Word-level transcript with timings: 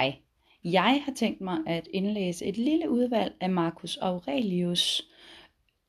Hej. 0.00 0.16
Jeg 0.64 1.02
har 1.04 1.12
tænkt 1.16 1.40
mig 1.40 1.58
at 1.66 1.88
indlæse 1.92 2.44
et 2.44 2.56
lille 2.56 2.90
udvalg 2.90 3.34
af 3.40 3.50
Marcus 3.50 3.96
Aurelius' 3.96 5.12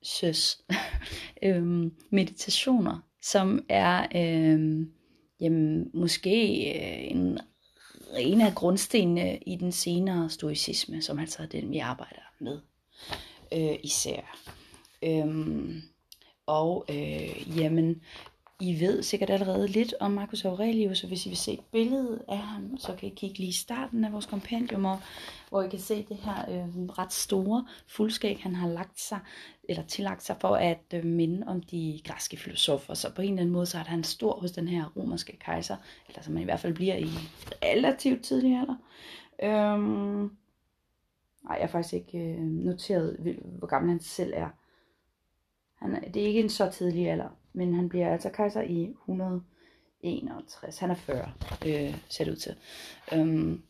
søs, 0.02 0.62
øhm, 1.42 1.92
meditationer, 2.10 2.98
som 3.22 3.64
er 3.68 4.06
øhm, 4.14 4.92
jamen, 5.40 5.90
måske 5.94 6.56
øh, 6.74 7.10
en, 7.10 7.38
en 8.18 8.40
af 8.40 8.54
grundstenene 8.54 9.38
i 9.38 9.56
den 9.56 9.72
senere 9.72 10.30
stoicisme, 10.30 11.02
som 11.02 11.18
altså 11.18 11.42
er 11.42 11.46
den, 11.46 11.70
vi 11.70 11.78
arbejder 11.78 12.22
med 12.40 12.60
øh, 13.52 13.78
især. 13.82 14.38
Øhm, 15.02 15.82
og 16.46 16.86
øh, 16.88 17.58
jamen, 17.58 18.02
i 18.62 18.80
ved 18.80 19.02
sikkert 19.02 19.30
allerede 19.30 19.68
lidt 19.68 19.94
om 20.00 20.10
Marcus 20.10 20.44
Aurelius, 20.44 21.02
og 21.02 21.08
hvis 21.08 21.26
I 21.26 21.28
vil 21.28 21.38
se 21.38 21.52
et 21.52 21.64
billede 21.72 22.24
af 22.28 22.38
ham, 22.38 22.78
så 22.78 22.94
kan 22.94 23.08
I 23.08 23.14
kigge 23.16 23.38
lige 23.38 23.48
i 23.48 23.52
starten 23.52 24.04
af 24.04 24.12
vores 24.12 24.26
kompendium, 24.26 24.86
hvor 25.48 25.62
I 25.62 25.68
kan 25.68 25.78
se 25.78 26.06
det 26.08 26.16
her 26.16 26.50
øh, 26.50 26.84
ret 26.98 27.12
store 27.12 27.66
fuldskæg, 27.86 28.38
han 28.42 28.54
har 28.54 28.68
lagt 28.68 29.00
sig, 29.00 29.18
eller 29.68 29.82
tillagt 29.82 30.22
sig 30.22 30.36
for 30.40 30.56
at 30.56 30.94
øh, 30.94 31.04
minde 31.04 31.46
om 31.46 31.62
de 31.62 32.00
græske 32.04 32.36
filosofer. 32.36 32.94
Så 32.94 33.14
på 33.14 33.22
en 33.22 33.28
eller 33.28 33.40
anden 33.40 33.52
måde, 33.52 33.66
så 33.66 33.78
er 33.78 33.82
han 33.82 34.04
stor 34.04 34.40
hos 34.40 34.52
den 34.52 34.68
her 34.68 34.92
romerske 34.96 35.38
kejser, 35.38 35.76
eller 36.08 36.22
som 36.22 36.34
man 36.34 36.42
i 36.42 36.44
hvert 36.44 36.60
fald 36.60 36.74
bliver 36.74 36.96
i 36.96 37.08
relativt 37.62 38.24
tidlig 38.24 38.60
alder. 38.60 38.76
Øhm, 39.42 40.36
nej, 41.44 41.56
jeg 41.56 41.60
har 41.60 41.66
faktisk 41.66 41.94
ikke 41.94 42.18
øh, 42.18 42.40
noteret, 42.40 43.36
hvor 43.58 43.66
gammel 43.66 43.90
han 43.90 44.00
selv 44.00 44.32
er. 44.36 44.48
Han, 45.74 45.94
er, 45.94 46.00
det 46.10 46.22
er 46.22 46.26
ikke 46.26 46.40
en 46.40 46.48
så 46.48 46.70
tidlig 46.70 47.10
alder, 47.10 47.28
men 47.52 47.74
han 47.74 47.88
bliver 47.88 48.12
altså 48.12 48.30
kejser 48.30 48.62
i 48.62 48.94
161. 49.00 50.78
Han 50.78 50.90
er 50.90 50.94
40, 50.94 51.32
øh, 51.66 51.94
ser 52.08 52.24
det 52.24 52.32
ud 52.32 52.36
til. 52.36 52.54
Øhm, 53.12 53.62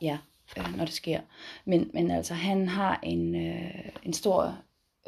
ja, 0.00 0.18
øh, 0.58 0.76
når 0.76 0.84
det 0.84 0.94
sker. 0.94 1.20
Men, 1.64 1.90
men 1.94 2.10
altså, 2.10 2.34
han 2.34 2.68
har 2.68 3.00
en, 3.02 3.34
øh, 3.34 3.88
en 4.02 4.12
stor 4.12 4.58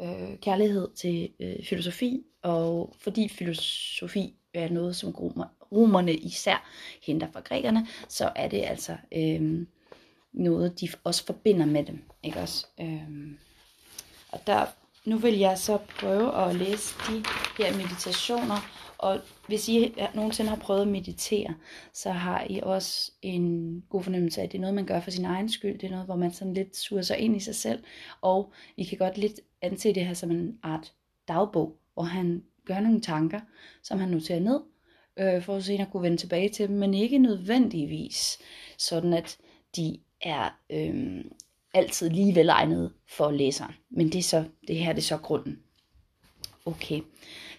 øh, 0.01 0.39
kærlighed 0.41 0.87
til 0.95 1.29
øh, 1.39 1.65
filosofi, 1.65 2.23
og 2.43 2.95
fordi 2.99 3.29
filosofi 3.29 4.35
er 4.53 4.69
noget, 4.69 4.95
som 4.95 5.11
romer, 5.11 5.45
romerne 5.71 6.13
især 6.13 6.69
henter 7.05 7.27
fra 7.31 7.39
grækerne, 7.39 7.87
så 8.07 8.31
er 8.35 8.47
det 8.47 8.63
altså 8.63 8.97
øh, 9.11 9.65
noget, 10.31 10.81
de 10.81 10.87
også 11.03 11.25
forbinder 11.25 11.65
med 11.65 11.85
dem. 11.85 12.01
Ikke 12.23 12.39
også? 12.39 12.67
Øh, 12.81 13.31
og 14.31 14.39
der 14.47 14.65
nu 15.05 15.17
vil 15.17 15.37
jeg 15.37 15.57
så 15.57 15.77
prøve 15.77 16.35
at 16.35 16.55
læse 16.55 16.95
de 17.07 17.23
her 17.63 17.77
meditationer, 17.77 18.69
og 18.97 19.19
hvis 19.47 19.69
I 19.69 19.95
nogensinde 20.15 20.49
har 20.49 20.57
prøvet 20.57 20.81
at 20.81 20.87
meditere, 20.87 21.55
så 21.93 22.11
har 22.11 22.45
I 22.49 22.59
også 22.63 23.11
en 23.21 23.83
god 23.89 24.03
fornemmelse 24.03 24.41
af, 24.41 24.45
at 24.45 24.51
det 24.51 24.57
er 24.57 24.61
noget, 24.61 24.75
man 24.75 24.85
gør 24.85 24.99
for 24.99 25.11
sin 25.11 25.25
egen 25.25 25.49
skyld. 25.49 25.79
Det 25.79 25.87
er 25.87 25.91
noget, 25.91 26.05
hvor 26.05 26.15
man 26.15 26.31
sådan 26.31 26.53
lidt 26.53 26.77
suger 26.77 27.01
sig 27.01 27.17
ind 27.17 27.35
i 27.35 27.39
sig 27.39 27.55
selv, 27.55 27.83
og 28.21 28.53
I 28.77 28.83
kan 28.83 28.97
godt 28.97 29.17
lidt 29.17 29.39
anse 29.61 29.93
det 29.93 30.05
her 30.05 30.13
som 30.13 30.31
en 30.31 30.57
art 30.63 30.93
dagbog, 31.27 31.75
hvor 31.93 32.03
han 32.03 32.43
gør 32.65 32.79
nogle 32.79 33.01
tanker, 33.01 33.39
som 33.83 33.99
han 33.99 34.09
noterer 34.09 34.39
ned, 34.39 34.59
øh, 35.19 35.41
for 35.41 35.55
at 35.55 35.63
senere 35.63 35.87
kunne 35.91 36.03
vende 36.03 36.17
tilbage 36.17 36.49
til 36.49 36.67
dem, 36.67 36.77
men 36.77 36.93
ikke 36.93 37.17
nødvendigvis 37.17 38.39
sådan, 38.77 39.13
at 39.13 39.37
de 39.75 39.99
er 40.21 40.59
øh, 40.69 41.25
altid 41.73 42.09
lige 42.09 42.35
velegnet 42.35 42.93
for 43.07 43.31
læseren. 43.31 43.73
Men 43.89 44.07
det, 44.07 44.19
er 44.19 44.23
så, 44.23 44.43
det 44.67 44.75
her 44.75 44.93
det 44.93 45.01
er 45.01 45.05
så 45.05 45.17
grunden. 45.17 45.59
Okay, 46.69 47.01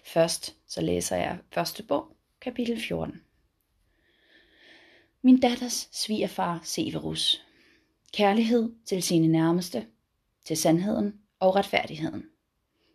først 0.03 0.55
så 0.67 0.81
læser 0.81 1.15
jeg 1.15 1.37
første 1.49 1.83
bog, 1.83 2.07
kapitel 2.41 2.81
14. 2.81 3.21
Min 5.21 5.39
datters 5.39 5.89
svigerfar 5.91 6.61
Severus. 6.63 7.45
Kærlighed 8.13 8.71
til 8.85 9.03
sine 9.03 9.27
nærmeste, 9.27 9.85
til 10.45 10.57
sandheden 10.57 11.13
og 11.39 11.55
retfærdigheden. 11.55 12.23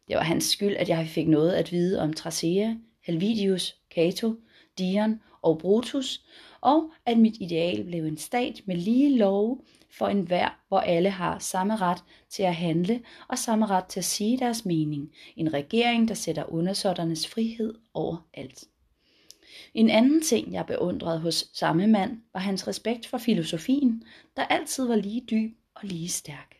Det 0.08 0.16
var 0.16 0.22
hans 0.22 0.44
skyld, 0.44 0.76
at 0.76 0.88
jeg 0.88 1.08
fik 1.08 1.28
noget 1.28 1.52
at 1.52 1.72
vide 1.72 2.00
om 2.00 2.12
Tracea, 2.12 2.74
Helvidius, 3.00 3.76
Cato, 3.94 4.34
Dion 4.78 5.20
og 5.42 5.58
Brutus, 5.58 6.24
og 6.60 6.90
at 7.06 7.18
mit 7.18 7.36
ideal 7.40 7.84
blev 7.84 8.04
en 8.04 8.16
stat 8.16 8.60
med 8.66 8.76
lige 8.76 9.18
love 9.18 9.60
for 9.90 10.08
enhver, 10.08 10.60
hvor 10.68 10.78
alle 10.78 11.10
har 11.10 11.38
samme 11.38 11.76
ret 11.76 12.04
til 12.30 12.42
at 12.42 12.54
handle 12.54 13.02
og 13.28 13.38
samme 13.38 13.66
ret 13.66 13.84
til 13.84 14.00
at 14.00 14.04
sige 14.04 14.38
deres 14.38 14.64
mening. 14.64 15.12
En 15.36 15.52
regering, 15.52 16.08
der 16.08 16.14
sætter 16.14 16.52
undersåtternes 16.52 17.26
frihed 17.28 17.74
over 17.94 18.26
alt. 18.34 18.64
En 19.74 19.90
anden 19.90 20.22
ting, 20.22 20.52
jeg 20.52 20.66
beundrede 20.66 21.20
hos 21.20 21.50
samme 21.52 21.86
mand, 21.86 22.18
var 22.32 22.40
hans 22.40 22.68
respekt 22.68 23.06
for 23.06 23.18
filosofien, 23.18 24.02
der 24.36 24.44
altid 24.44 24.86
var 24.86 24.96
lige 24.96 25.26
dyb 25.30 25.56
og 25.74 25.80
lige 25.84 26.08
stærk. 26.08 26.56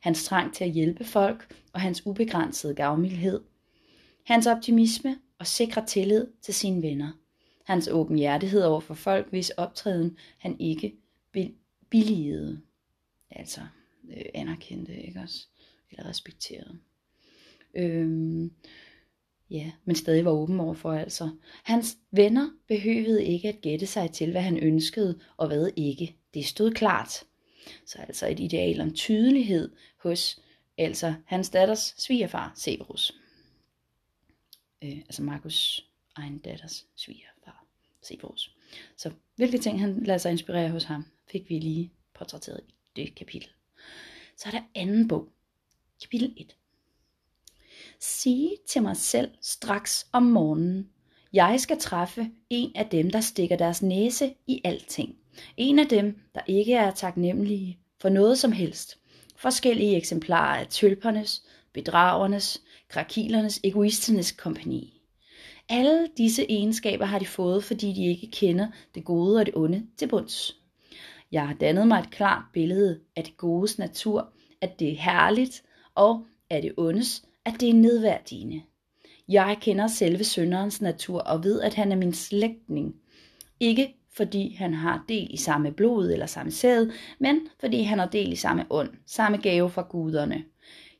Hans 0.00 0.24
trang 0.24 0.54
til 0.54 0.64
at 0.64 0.70
hjælpe 0.70 1.04
folk 1.04 1.54
og 1.72 1.80
hans 1.80 2.06
ubegrænsede 2.06 2.74
gavmildhed. 2.74 3.40
Hans 4.26 4.46
optimisme 4.46 5.18
og 5.38 5.46
sikre 5.46 5.86
tillid 5.86 6.26
til 6.42 6.54
sine 6.54 6.82
venner. 6.82 7.12
Hans 7.64 7.88
åbenhjertighed 7.88 8.62
over 8.62 8.80
for 8.80 8.94
folk, 8.94 9.30
hvis 9.30 9.50
optræden 9.50 10.16
han 10.38 10.60
ikke 10.60 10.96
billigede 11.90 12.60
altså 13.30 13.60
øh, 14.16 14.24
anerkendte, 14.34 15.02
ikke 15.02 15.20
også? 15.20 15.46
Eller 15.90 16.08
respekterede. 16.08 16.78
Øhm, 17.74 18.52
ja, 19.50 19.72
men 19.84 19.96
stadig 19.96 20.24
var 20.24 20.30
åben 20.30 20.60
overfor 20.60 20.92
altså. 20.92 21.30
Hans 21.62 21.98
venner 22.10 22.50
behøvede 22.68 23.24
ikke 23.24 23.48
at 23.48 23.60
gætte 23.60 23.86
sig 23.86 24.10
til, 24.10 24.30
hvad 24.30 24.42
han 24.42 24.58
ønskede 24.58 25.20
og 25.36 25.46
hvad 25.46 25.70
ikke. 25.76 26.16
Det 26.34 26.44
stod 26.44 26.72
klart. 26.72 27.24
Så 27.86 27.98
altså 27.98 28.26
et 28.26 28.40
ideal 28.40 28.80
om 28.80 28.94
tydelighed 28.94 29.72
hos 29.96 30.40
altså 30.78 31.14
hans 31.26 31.50
datters 31.50 31.94
svigerfar 31.98 32.52
Severus. 32.56 33.12
Øh, 34.84 34.96
altså 34.96 35.22
Markus 35.22 35.88
egen 36.14 36.38
datters 36.38 36.86
svigerfar 36.96 37.66
Sefos. 38.02 38.56
Så 38.96 39.10
hvilke 39.36 39.58
ting 39.58 39.80
han 39.80 40.02
lader 40.04 40.18
sig 40.18 40.30
inspirere 40.32 40.70
hos 40.70 40.84
ham, 40.84 41.04
fik 41.30 41.48
vi 41.48 41.58
lige 41.58 41.92
portrætteret 42.14 42.60
i 42.68 42.74
det 42.96 43.14
kapitel. 43.14 43.48
Så 44.36 44.48
er 44.48 44.50
der 44.50 44.62
anden 44.74 45.08
bog, 45.08 45.28
kapitel 46.02 46.34
1. 46.36 46.56
Sige 48.00 48.56
til 48.68 48.82
mig 48.82 48.96
selv 48.96 49.30
straks 49.40 50.06
om 50.12 50.22
morgenen, 50.22 50.90
jeg 51.32 51.60
skal 51.60 51.78
træffe 51.78 52.30
en 52.50 52.72
af 52.74 52.86
dem, 52.86 53.10
der 53.10 53.20
stikker 53.20 53.56
deres 53.56 53.82
næse 53.82 54.34
i 54.46 54.60
alting. 54.64 55.16
En 55.56 55.78
af 55.78 55.86
dem, 55.86 56.18
der 56.34 56.40
ikke 56.46 56.74
er 56.74 56.90
taknemmelige 56.90 57.78
for 58.00 58.08
noget 58.08 58.38
som 58.38 58.52
helst. 58.52 58.98
Forskellige 59.36 59.96
eksemplarer 59.96 60.60
af 60.60 60.66
tølpernes, 60.66 61.42
bedragernes, 61.72 62.62
krakilernes, 62.88 63.60
egoisternes 63.64 64.32
kompani. 64.32 64.91
Alle 65.74 66.08
disse 66.16 66.46
egenskaber 66.48 67.04
har 67.04 67.18
de 67.18 67.26
fået, 67.26 67.64
fordi 67.64 67.92
de 67.92 68.06
ikke 68.06 68.30
kender 68.30 68.66
det 68.94 69.04
gode 69.04 69.38
og 69.38 69.46
det 69.46 69.54
onde 69.56 69.86
til 69.96 70.08
bunds. 70.08 70.56
Jeg 71.32 71.46
har 71.46 71.54
dannet 71.54 71.88
mig 71.88 71.98
et 71.98 72.10
klart 72.10 72.42
billede 72.52 73.00
af 73.16 73.24
det 73.24 73.36
godes 73.36 73.78
natur, 73.78 74.32
at 74.60 74.80
det 74.80 74.92
er 74.92 74.96
herligt, 74.96 75.62
og 75.94 76.26
af 76.50 76.62
det 76.62 76.72
ondes, 76.76 77.24
at 77.44 77.54
det 77.60 77.68
er 77.68 77.74
nedværdigende. 77.74 78.62
Jeg 79.28 79.56
kender 79.60 79.86
selve 79.86 80.24
sønderens 80.24 80.80
natur 80.80 81.20
og 81.20 81.44
ved, 81.44 81.60
at 81.60 81.74
han 81.74 81.92
er 81.92 81.96
min 81.96 82.14
slægtning. 82.14 82.94
Ikke 83.60 83.94
fordi 84.16 84.54
han 84.54 84.74
har 84.74 85.04
del 85.08 85.28
i 85.30 85.36
samme 85.36 85.72
blod 85.72 86.10
eller 86.10 86.26
samme 86.26 86.52
sæd, 86.52 86.90
men 87.18 87.40
fordi 87.60 87.82
han 87.82 87.98
har 87.98 88.06
del 88.06 88.32
i 88.32 88.36
samme 88.36 88.64
ånd, 88.70 88.90
samme 89.06 89.38
gave 89.38 89.70
fra 89.70 89.86
guderne. 89.90 90.44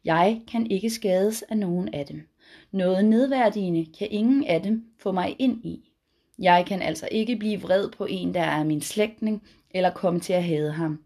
Jeg 0.05 0.41
kan 0.49 0.71
ikke 0.71 0.91
skades 0.91 1.43
af 1.43 1.59
nogen 1.59 1.95
af 1.95 2.07
dem. 2.07 2.32
Noget 2.71 3.05
nedværdigende 3.05 3.87
kan 3.99 4.09
ingen 4.11 4.45
af 4.45 4.63
dem 4.63 4.85
få 4.99 5.13
mig 5.13 5.37
ind 5.39 5.65
i. 5.65 5.93
Jeg 6.39 6.65
kan 6.67 6.83
altså 6.83 7.09
ikke 7.11 7.37
blive 7.37 7.61
vred 7.61 7.91
på 7.91 8.07
en, 8.11 8.35
der 8.35 8.43
er 8.43 8.65
min 8.65 8.81
slægtning, 8.81 9.43
eller 9.71 9.91
komme 9.91 10.21
til 10.21 10.33
at 10.33 10.45
hade 10.45 10.73
ham. 10.73 11.05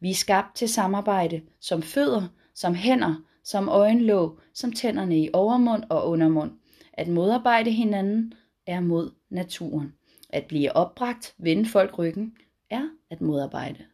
Vi 0.00 0.10
er 0.10 0.14
skabt 0.14 0.56
til 0.56 0.68
samarbejde, 0.68 1.42
som 1.60 1.82
fødder, 1.82 2.28
som 2.54 2.74
hænder, 2.74 3.14
som 3.44 3.68
øjenlåg, 3.68 4.40
som 4.54 4.72
tænderne 4.72 5.18
i 5.18 5.30
overmund 5.32 5.82
og 5.90 6.08
undermund. 6.08 6.52
At 6.92 7.08
modarbejde 7.08 7.70
hinanden 7.70 8.34
er 8.66 8.80
mod 8.80 9.10
naturen. 9.30 9.94
At 10.30 10.44
blive 10.44 10.76
opbragt, 10.76 11.34
vende 11.38 11.66
folk 11.66 11.98
ryggen, 11.98 12.36
er 12.70 12.88
at 13.10 13.20
modarbejde. 13.20 13.84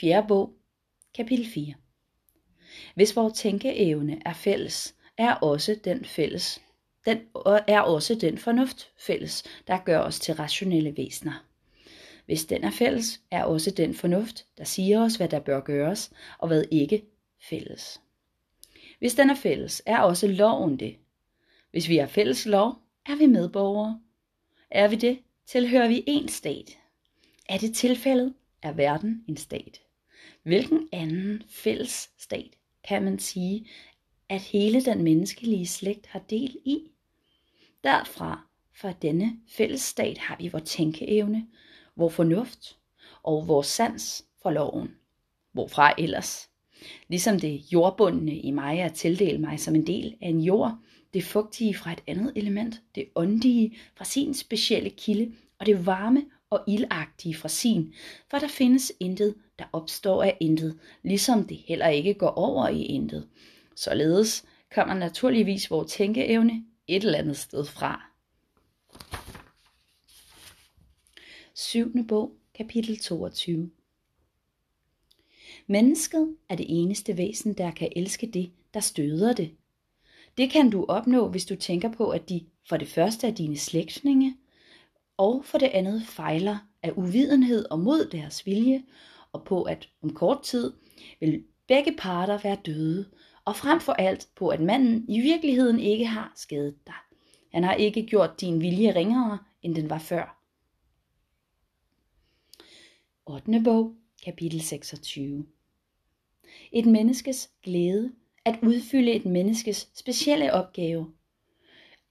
Fjerde 0.00 0.28
bog, 0.28 0.52
kapitel 1.14 1.46
4. 1.46 1.74
Hvis 2.94 3.16
vores 3.16 3.38
tænkeevne 3.38 4.22
er 4.24 4.32
fælles, 4.32 4.94
er 5.18 5.34
også 5.34 5.76
den 5.84 6.04
fælles 6.04 6.60
den 7.06 7.20
er 7.66 7.80
også 7.80 8.14
den 8.14 8.38
fornuft 8.38 8.90
fælles, 8.98 9.44
der 9.66 9.78
gør 9.78 9.98
os 9.98 10.20
til 10.20 10.34
rationelle 10.34 10.96
væsener. 10.96 11.44
Hvis 12.26 12.44
den 12.44 12.64
er 12.64 12.70
fælles, 12.70 13.20
er 13.30 13.44
også 13.44 13.70
den 13.70 13.94
fornuft, 13.94 14.46
der 14.58 14.64
siger 14.64 15.02
os, 15.02 15.16
hvad 15.16 15.28
der 15.28 15.40
bør 15.40 15.60
gøres, 15.60 16.12
og 16.38 16.48
hvad 16.48 16.64
ikke 16.70 17.04
fælles. 17.48 18.00
Hvis 18.98 19.14
den 19.14 19.30
er 19.30 19.34
fælles, 19.34 19.82
er 19.86 19.98
også 19.98 20.28
loven 20.28 20.76
det. 20.76 20.96
Hvis 21.70 21.88
vi 21.88 21.96
har 21.96 22.06
fælles 22.06 22.46
lov, 22.46 22.74
er 23.06 23.16
vi 23.16 23.26
medborgere. 23.26 24.00
Er 24.70 24.88
vi 24.88 24.96
det, 24.96 25.18
tilhører 25.46 25.88
vi 25.88 26.04
en 26.06 26.28
stat. 26.28 26.78
Er 27.48 27.58
det 27.58 27.74
tilfældet, 27.74 28.34
er 28.62 28.72
verden 28.72 29.24
en 29.28 29.36
stat. 29.36 29.80
Hvilken 30.42 30.88
anden 30.92 31.42
fælles 31.48 32.10
stat 32.18 32.50
kan 32.86 33.04
man 33.04 33.18
sige, 33.18 33.66
at 34.28 34.40
hele 34.40 34.84
den 34.84 35.02
menneskelige 35.02 35.66
slægt 35.66 36.06
har 36.06 36.18
del 36.18 36.56
i? 36.64 36.82
Derfra, 37.84 38.46
fra 38.80 38.92
denne 39.02 39.40
fællesstat, 39.48 40.18
har 40.18 40.36
vi 40.36 40.48
vores 40.48 40.70
tænkeevne, 40.70 41.46
vores 41.96 42.14
fornuft 42.14 42.76
og 43.22 43.48
vores 43.48 43.66
sans 43.66 44.24
for 44.42 44.50
loven. 44.50 44.94
Hvorfra 45.52 45.94
ellers? 45.98 46.50
Ligesom 47.08 47.40
det 47.40 47.72
jordbundne 47.72 48.38
i 48.38 48.50
mig 48.50 48.78
er 48.78 48.88
tildelt 48.88 49.40
mig 49.40 49.60
som 49.60 49.74
en 49.74 49.86
del 49.86 50.16
af 50.20 50.28
en 50.28 50.40
jord, 50.40 50.78
det 51.14 51.24
fugtige 51.24 51.74
fra 51.74 51.92
et 51.92 52.02
andet 52.06 52.32
element, 52.36 52.82
det 52.94 53.08
åndige 53.14 53.76
fra 53.94 54.04
sin 54.04 54.34
specielle 54.34 54.90
kilde, 54.90 55.32
og 55.58 55.66
det 55.66 55.86
varme 55.86 56.24
og 56.50 56.64
ildagtige 56.68 57.34
fra 57.34 57.48
sin, 57.48 57.94
for 58.30 58.38
der 58.38 58.48
findes 58.48 58.92
intet, 59.00 59.34
der 59.58 59.64
opstår 59.72 60.22
af 60.22 60.36
intet, 60.40 60.78
ligesom 61.02 61.46
det 61.46 61.56
heller 61.56 61.88
ikke 61.88 62.14
går 62.14 62.30
over 62.30 62.68
i 62.68 62.82
intet. 62.82 63.28
Således 63.76 64.44
kommer 64.74 64.94
naturligvis 64.94 65.70
vores 65.70 65.92
tænkeevne 65.92 66.64
et 66.86 67.04
eller 67.04 67.18
andet 67.18 67.36
sted 67.36 67.64
fra. 67.64 68.02
7. 71.54 72.06
bog, 72.08 72.32
kapitel 72.54 72.98
22 72.98 73.70
Mennesket 75.66 76.36
er 76.48 76.56
det 76.56 76.66
eneste 76.68 77.16
væsen, 77.16 77.54
der 77.54 77.70
kan 77.70 77.92
elske 77.96 78.26
det, 78.26 78.52
der 78.74 78.80
støder 78.80 79.32
det. 79.32 79.50
Det 80.36 80.50
kan 80.50 80.70
du 80.70 80.84
opnå, 80.88 81.28
hvis 81.28 81.44
du 81.44 81.56
tænker 81.56 81.92
på, 81.92 82.10
at 82.10 82.28
de 82.28 82.46
for 82.68 82.76
det 82.76 82.88
første 82.88 83.26
er 83.26 83.30
dine 83.30 83.56
slægtninge, 83.56 84.36
og 85.16 85.44
for 85.44 85.58
det 85.58 85.66
andet 85.66 86.02
fejler 86.02 86.58
af 86.82 86.92
uvidenhed 86.96 87.64
og 87.70 87.80
mod 87.80 88.08
deres 88.10 88.46
vilje, 88.46 88.82
og 89.32 89.44
på 89.44 89.62
at 89.62 89.88
om 90.02 90.14
kort 90.14 90.42
tid 90.42 90.72
vil 91.20 91.44
begge 91.66 91.96
parter 91.98 92.38
være 92.38 92.58
døde, 92.66 93.10
og 93.44 93.56
frem 93.56 93.80
for 93.80 93.92
alt 93.92 94.28
på, 94.34 94.48
at 94.48 94.60
manden 94.60 95.04
i 95.08 95.20
virkeligheden 95.20 95.80
ikke 95.80 96.06
har 96.06 96.32
skadet 96.36 96.86
dig. 96.86 96.94
Han 97.52 97.64
har 97.64 97.74
ikke 97.74 98.06
gjort 98.06 98.40
din 98.40 98.60
vilje 98.60 98.94
ringere, 98.94 99.38
end 99.62 99.74
den 99.74 99.90
var 99.90 99.98
før. 99.98 100.42
8. 103.26 103.60
bog, 103.64 103.94
kapitel 104.24 104.60
26 104.60 105.46
Et 106.72 106.86
menneskes 106.86 107.50
glæde 107.62 108.12
at 108.44 108.58
udfylde 108.62 109.12
et 109.12 109.26
menneskes 109.26 109.90
specielle 109.94 110.52
opgave. 110.52 111.12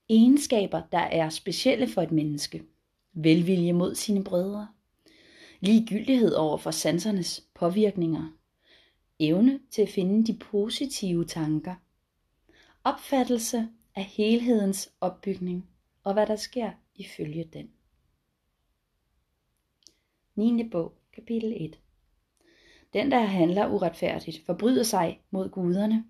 Egenskaber, 0.08 0.82
der 0.92 0.98
er 0.98 1.28
specielle 1.28 1.88
for 1.88 2.02
et 2.02 2.12
menneske. 2.12 2.62
Velvilje 3.18 3.72
mod 3.72 3.94
sine 3.94 4.24
brødre. 4.24 4.68
Ligegyldighed 5.60 6.34
over 6.34 6.56
for 6.58 6.70
sansernes 6.70 7.44
påvirkninger. 7.54 8.32
Evne 9.18 9.60
til 9.70 9.82
at 9.82 9.88
finde 9.88 10.32
de 10.32 10.38
positive 10.38 11.24
tanker. 11.24 11.74
Opfattelse 12.84 13.68
af 13.94 14.04
helhedens 14.04 14.90
opbygning 15.00 15.68
og 16.04 16.12
hvad 16.12 16.26
der 16.26 16.36
sker 16.36 16.70
ifølge 16.94 17.44
den. 17.52 17.70
9. 20.34 20.68
bog, 20.68 20.92
kapitel 21.12 21.52
1 21.56 21.78
Den, 22.92 23.10
der 23.10 23.20
handler 23.20 23.68
uretfærdigt, 23.68 24.46
forbryder 24.46 24.82
sig 24.82 25.20
mod 25.30 25.48
guderne 25.48 26.04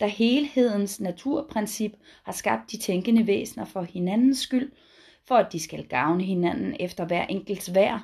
da 0.00 0.06
helhedens 0.06 1.00
naturprincip 1.00 1.96
har 2.22 2.32
skabt 2.32 2.70
de 2.72 2.78
tænkende 2.78 3.26
væsener 3.26 3.64
for 3.64 3.82
hinandens 3.82 4.38
skyld, 4.38 4.72
for 5.28 5.34
at 5.34 5.52
de 5.52 5.60
skal 5.60 5.86
gavne 5.86 6.24
hinanden 6.24 6.76
efter 6.80 7.06
hver 7.06 7.26
enkelts 7.26 7.74
værd, 7.74 8.00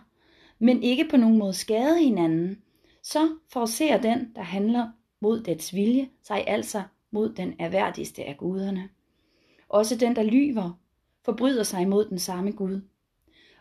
men 0.58 0.82
ikke 0.82 1.08
på 1.10 1.16
nogen 1.16 1.38
måde 1.38 1.52
skade 1.52 1.98
hinanden, 1.98 2.62
så 3.02 3.28
forser 3.48 4.00
den, 4.00 4.32
der 4.36 4.42
handler 4.42 4.88
mod 5.20 5.42
dets 5.42 5.74
vilje, 5.74 6.08
sig 6.22 6.44
altså 6.46 6.82
mod 7.10 7.34
den 7.34 7.54
erværdigste 7.58 8.24
af 8.24 8.36
guderne. 8.36 8.88
Også 9.68 9.96
den, 9.96 10.16
der 10.16 10.22
lyver, 10.22 10.78
forbryder 11.24 11.62
sig 11.62 11.88
mod 11.88 12.08
den 12.08 12.18
samme 12.18 12.50
Gud. 12.50 12.80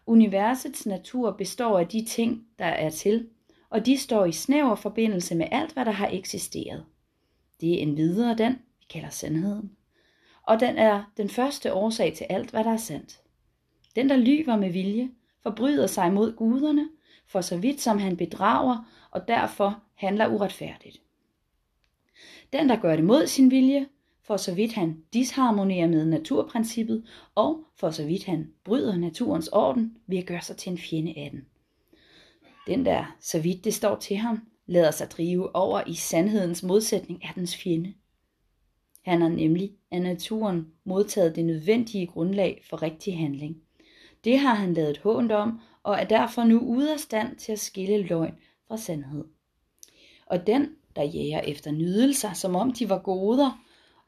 Universets 0.05 0.85
natur 0.85 1.31
består 1.31 1.79
af 1.79 1.87
de 1.87 2.05
ting, 2.05 2.45
der 2.59 2.65
er 2.65 2.89
til, 2.89 3.29
og 3.69 3.85
de 3.85 3.97
står 3.97 4.25
i 4.25 4.31
snæver 4.31 4.75
forbindelse 4.75 5.35
med 5.35 5.47
alt, 5.51 5.73
hvad 5.73 5.85
der 5.85 5.91
har 5.91 6.09
eksisteret. 6.11 6.85
Det 7.61 7.73
er 7.73 7.81
en 7.81 7.97
videre 7.97 8.35
den, 8.35 8.53
vi 8.79 8.85
kalder 8.89 9.09
sandheden. 9.09 9.71
Og 10.43 10.59
den 10.59 10.77
er 10.77 11.11
den 11.17 11.29
første 11.29 11.73
årsag 11.73 12.13
til 12.13 12.27
alt, 12.29 12.51
hvad 12.51 12.63
der 12.63 12.71
er 12.71 12.77
sandt. 12.77 13.20
Den, 13.95 14.09
der 14.09 14.17
lyver 14.17 14.55
med 14.55 14.71
vilje, 14.71 15.09
forbryder 15.43 15.87
sig 15.87 16.13
mod 16.13 16.35
guderne, 16.35 16.89
for 17.27 17.41
så 17.41 17.57
vidt 17.57 17.81
som 17.81 17.99
han 17.99 18.17
bedrager 18.17 18.77
og 19.11 19.27
derfor 19.27 19.83
handler 19.95 20.27
uretfærdigt. 20.27 21.01
Den, 22.53 22.69
der 22.69 22.75
gør 22.75 22.95
det 22.95 23.05
mod 23.05 23.27
sin 23.27 23.51
vilje, 23.51 23.87
for 24.23 24.37
så 24.37 24.53
vidt 24.53 24.73
han 24.73 25.03
disharmonerer 25.13 25.87
med 25.87 26.05
naturprincippet, 26.05 27.05
og 27.35 27.63
for 27.75 27.91
så 27.91 28.05
vidt 28.05 28.25
han 28.25 28.51
bryder 28.63 28.97
naturens 28.97 29.47
orden 29.47 29.97
ved 30.07 30.17
at 30.17 30.25
gøre 30.25 30.41
sig 30.41 30.57
til 30.57 30.71
en 30.71 30.77
fjende 30.77 31.13
af 31.17 31.29
den. 31.31 31.45
Den 32.67 32.85
der, 32.85 33.15
så 33.19 33.39
vidt 33.39 33.63
det 33.63 33.73
står 33.73 33.95
til 33.95 34.17
ham, 34.17 34.47
lader 34.65 34.91
sig 34.91 35.11
drive 35.11 35.55
over 35.55 35.81
i 35.87 35.93
sandhedens 35.93 36.63
modsætning 36.63 37.23
er 37.23 37.33
dens 37.35 37.57
fjende. 37.57 37.93
Han 39.01 39.21
har 39.21 39.29
nemlig 39.29 39.71
af 39.91 40.01
naturen 40.01 40.67
modtaget 40.83 41.35
det 41.35 41.45
nødvendige 41.45 42.07
grundlag 42.07 42.61
for 42.69 42.81
rigtig 42.81 43.17
handling. 43.17 43.61
Det 44.23 44.39
har 44.39 44.53
han 44.53 44.73
lavet 44.73 44.97
hånd 44.97 45.31
om, 45.31 45.59
og 45.83 45.95
er 45.95 46.03
derfor 46.03 46.43
nu 46.43 46.59
ude 46.59 46.93
af 46.93 46.99
stand 46.99 47.35
til 47.35 47.51
at 47.51 47.59
skille 47.59 48.07
løgn 48.07 48.37
fra 48.67 48.77
sandhed. 48.77 49.25
Og 50.25 50.47
den, 50.47 50.69
der 50.95 51.03
jager 51.03 51.39
efter 51.39 51.71
nydelser, 51.71 52.33
som 52.33 52.55
om 52.55 52.73
de 52.73 52.89
var 52.89 52.99
goder, 52.99 53.59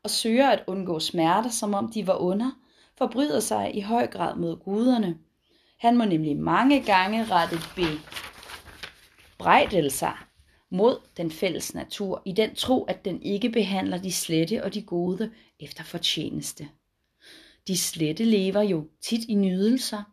og 0.04 0.10
søger 0.10 0.50
at 0.50 0.64
undgå 0.68 1.00
smerter, 1.00 1.50
som 1.50 1.74
om 1.74 1.92
de 1.92 2.08
var 2.08 2.16
under, 2.16 2.52
forbryder 2.98 3.40
sig 3.40 3.76
i 3.76 3.82
høj 3.82 4.08
grad 4.08 4.36
mod 4.36 4.58
guderne. 4.58 5.18
Han 5.80 5.98
må 5.98 6.06
nemlig 6.06 6.38
mange 6.38 6.82
gange 6.82 7.26
rette 7.26 7.58
bebrejdelser 9.38 10.26
mod 10.70 10.98
den 11.18 11.32
fælles 11.32 11.74
natur, 11.74 12.22
i 12.26 12.32
den 12.32 12.56
tro, 12.56 12.84
at 12.84 13.06
den 13.06 13.22
ikke 13.22 13.50
behandler 13.50 13.98
de 13.98 14.12
slette 14.12 14.64
og 14.64 14.74
de 14.74 14.82
gode 14.82 15.32
efter 15.60 15.84
fortjeneste. 15.84 16.68
De 17.68 17.78
slette 17.78 18.24
lever 18.24 18.62
jo 18.62 18.88
tit 19.02 19.26
i 19.30 19.36
nydelser, 19.36 20.04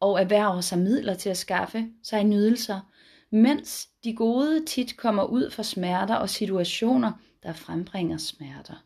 og 0.00 0.20
erhverver 0.20 0.60
sig 0.60 0.78
midler 0.78 1.14
til 1.14 1.30
at 1.30 1.36
skaffe 1.36 1.88
sig 2.02 2.24
nydelser, 2.24 2.80
mens 3.30 3.88
de 4.04 4.14
gode 4.14 4.66
tit 4.66 4.96
kommer 4.96 5.24
ud 5.24 5.50
for 5.50 5.62
smerter 5.62 6.14
og 6.14 6.30
situationer, 6.30 7.12
der 7.42 7.52
frembringer 7.52 8.16
smerter. 8.16 8.84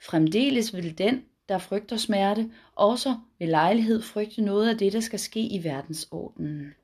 Fremdeles 0.00 0.74
vil 0.74 0.98
den, 0.98 1.24
der 1.48 1.58
frygter 1.58 1.96
smerte, 1.96 2.50
også 2.74 3.16
ved 3.38 3.46
lejlighed 3.46 4.02
frygte 4.02 4.42
noget 4.42 4.68
af 4.68 4.78
det, 4.78 4.92
der 4.92 5.00
skal 5.00 5.18
ske 5.18 5.40
i 5.40 5.64
verdensordenen. 5.64 6.74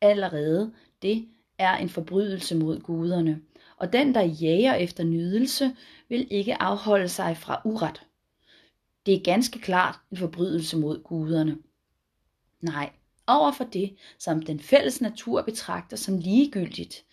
Allerede 0.00 0.72
det, 1.02 1.28
er 1.58 1.76
en 1.76 1.88
forbrydelse 1.88 2.56
mod 2.56 2.80
guderne, 2.80 3.40
og 3.76 3.92
den, 3.92 4.14
der 4.14 4.22
jager 4.22 4.74
efter 4.74 5.04
nydelse, 5.04 5.76
vil 6.08 6.26
ikke 6.30 6.62
afholde 6.62 7.08
sig 7.08 7.36
fra 7.36 7.60
uret. 7.64 8.02
Det 9.06 9.14
er 9.14 9.22
ganske 9.24 9.58
klart 9.58 9.98
en 10.10 10.16
forbrydelse 10.16 10.76
mod 10.76 11.02
guderne. 11.02 11.58
Nej, 12.60 12.90
over 13.26 13.52
for 13.52 13.64
det, 13.64 13.96
som 14.18 14.42
den 14.42 14.60
fælles 14.60 15.00
natur 15.00 15.42
betragter 15.42 15.96
som 15.96 16.18
ligegyldigt, 16.18 17.04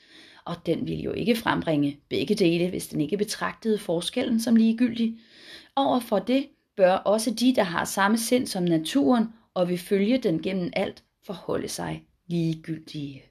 og 0.46 0.55
den 0.65 0.88
vil 0.88 1.00
jo 1.00 1.12
ikke 1.12 1.36
frembringe 1.36 2.00
begge 2.10 2.36
dele, 2.36 2.69
hvis 2.69 2.88
den 2.88 3.01
ikke 3.01 3.17
betragtede 3.17 3.77
forskellen 3.77 4.39
som 4.39 4.55
ligegyldig. 4.55 5.19
Over 5.75 6.00
for 6.00 6.19
det 6.19 6.50
bør 6.77 6.93
også 6.93 7.31
de, 7.31 7.55
der 7.55 7.63
har 7.63 7.86
samme 7.86 8.17
sind 8.17 8.48
som 8.48 8.63
naturen 8.63 9.25
og 9.53 9.69
vil 9.69 9.77
følge 9.77 10.17
den 10.17 10.41
gennem 10.41 10.69
alt, 10.74 11.03
forholde 11.24 11.67
sig 11.67 12.03
ligegyldige. 12.27 13.24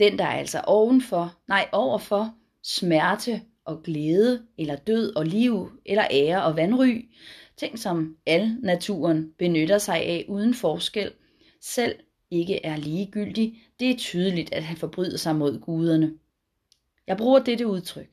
Den, 0.00 0.18
der 0.18 0.24
er 0.24 0.38
altså 0.38 0.60
ovenfor, 0.60 1.34
nej, 1.48 1.68
overfor 1.72 2.34
smerte 2.62 3.42
og 3.68 3.82
glæde, 3.82 4.42
eller 4.58 4.76
død 4.76 5.16
og 5.16 5.26
liv, 5.26 5.72
eller 5.86 6.06
ære 6.10 6.44
og 6.44 6.56
vandry, 6.56 7.08
ting 7.56 7.78
som 7.78 8.16
al 8.26 8.56
naturen 8.62 9.32
benytter 9.38 9.78
sig 9.78 9.96
af 9.96 10.24
uden 10.28 10.54
forskel, 10.54 11.12
selv 11.60 11.94
ikke 12.30 12.64
er 12.66 12.76
ligegyldig, 12.76 13.62
det 13.80 13.90
er 13.90 13.96
tydeligt, 13.96 14.52
at 14.52 14.62
han 14.62 14.76
forbryder 14.76 15.16
sig 15.16 15.36
mod 15.36 15.60
guderne. 15.60 16.14
Jeg 17.06 17.16
bruger 17.16 17.38
dette 17.38 17.66
udtryk, 17.66 18.10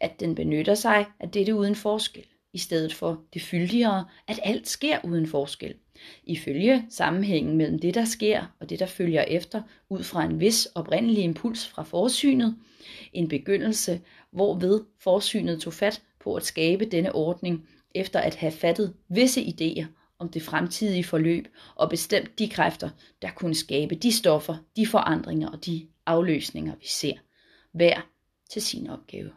at 0.00 0.20
den 0.20 0.34
benytter 0.34 0.74
sig 0.74 1.06
af 1.20 1.30
dette 1.30 1.54
uden 1.54 1.74
forskel, 1.74 2.24
i 2.52 2.58
stedet 2.58 2.94
for 2.94 3.22
det 3.34 3.42
fyldigere, 3.42 4.08
at 4.28 4.40
alt 4.42 4.68
sker 4.68 4.98
uden 5.04 5.26
forskel. 5.26 5.74
Ifølge 6.24 6.84
sammenhængen 6.90 7.56
mellem 7.56 7.78
det, 7.78 7.94
der 7.94 8.04
sker 8.04 8.54
og 8.60 8.70
det, 8.70 8.78
der 8.78 8.86
følger 8.86 9.22
efter, 9.22 9.62
ud 9.88 10.02
fra 10.02 10.24
en 10.24 10.40
vis 10.40 10.66
oprindelig 10.74 11.22
impuls 11.24 11.66
fra 11.66 11.82
forsynet, 11.82 12.56
en 13.12 13.28
begyndelse, 13.28 14.00
hvorved 14.30 14.84
forsynet 15.00 15.60
tog 15.60 15.72
fat 15.72 16.02
på 16.20 16.34
at 16.34 16.44
skabe 16.44 16.84
denne 16.84 17.14
ordning, 17.14 17.68
efter 17.94 18.20
at 18.20 18.34
have 18.34 18.52
fattet 18.52 18.94
visse 19.08 19.40
idéer 19.40 19.86
om 20.18 20.28
det 20.28 20.42
fremtidige 20.42 21.04
forløb 21.04 21.48
og 21.74 21.90
bestemt 21.90 22.38
de 22.38 22.48
kræfter, 22.48 22.90
der 23.22 23.30
kunne 23.30 23.54
skabe 23.54 23.94
de 23.94 24.12
stoffer, 24.12 24.56
de 24.76 24.86
forandringer 24.86 25.48
og 25.48 25.66
de 25.66 25.86
afløsninger, 26.06 26.74
vi 26.80 26.86
ser. 26.86 27.14
Hver 27.72 28.00
til 28.50 28.62
sin 28.62 28.90
opgave. 28.90 29.30